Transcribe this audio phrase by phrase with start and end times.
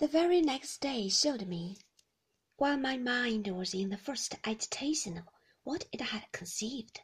[0.00, 1.76] The very next day showed me,
[2.56, 5.28] while my mind was in the first agitation of
[5.62, 7.02] what it had conceived,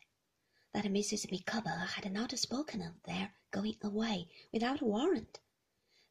[0.72, 1.30] that Mrs.
[1.30, 5.40] Micawber had not spoken of their going away without warrant.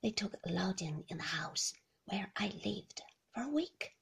[0.03, 1.73] They took lodging in the house
[2.05, 3.01] where I lived
[3.33, 3.97] for a week,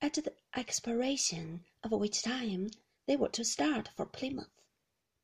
[0.00, 2.70] at the expiration of which time
[3.06, 4.60] they were to start for Plymouth.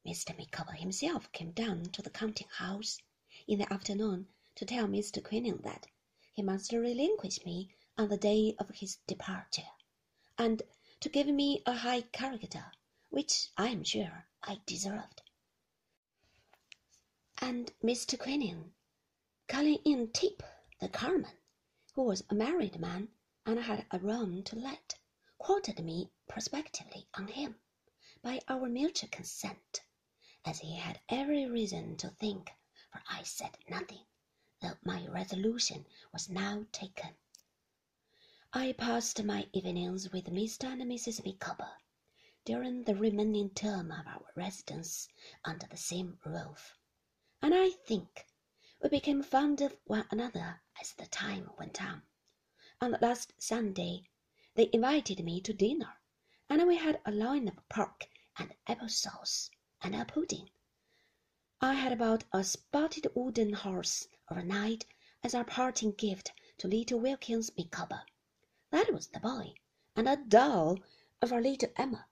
[0.04, 0.36] Mr.
[0.36, 2.98] Micawber himself came down to the counting house
[3.46, 4.26] in the afternoon
[4.56, 5.22] to tell Mr.
[5.22, 5.86] Quinion that
[6.36, 9.70] he must relinquish me on the day of his departure,
[10.36, 10.62] and
[11.00, 12.72] to give me a high character,
[13.08, 15.22] which I am sure I deserved.
[17.38, 18.18] And Mr.
[18.18, 18.72] Quinion,
[19.48, 20.42] calling in Tipp,
[20.78, 21.38] the carman,
[21.94, 23.08] who was a married man
[23.46, 24.94] and had a room to let,
[25.38, 27.58] quartered me prospectively on him,
[28.20, 29.80] by our mutual consent,
[30.44, 32.52] as he had every reason to think,
[32.92, 34.04] for I said nothing,
[34.60, 37.14] though my resolution was now taken.
[38.52, 40.64] I passed my evenings with Mr.
[40.64, 41.24] and Mrs.
[41.24, 41.76] Micawber
[42.44, 45.08] during the remaining term of our residence
[45.44, 46.76] under the same roof,
[47.42, 48.26] and I think
[48.82, 52.02] we became fond of one another as the time went on.
[52.80, 54.08] On the last Sunday
[54.54, 55.98] they invited me to dinner,
[56.48, 59.50] and we had a loin of pork and apple sauce
[59.82, 60.48] and a pudding.
[61.58, 64.84] I had bought a spotted wooden horse of a overnight
[65.24, 68.02] as our parting gift to little Wilkins Micawber.
[68.70, 69.54] That was the boy,
[69.94, 70.80] and a doll
[71.22, 72.08] of our little Emma.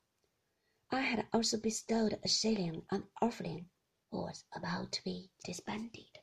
[0.90, 3.66] I had also bestowed a shilling on Orfling,
[4.10, 6.13] who was about to be disbanded.